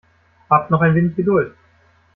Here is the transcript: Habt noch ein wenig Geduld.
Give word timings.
Habt 0.49 0.71
noch 0.71 0.81
ein 0.81 0.95
wenig 0.95 1.15
Geduld. 1.15 1.55